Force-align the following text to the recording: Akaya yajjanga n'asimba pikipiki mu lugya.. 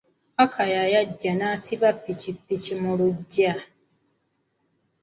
Akaya 0.45 0.81
yajjanga 0.93 1.39
n'asimba 1.47 1.89
pikipiki 2.03 2.73
mu 2.81 2.91
lugya.. 2.99 3.53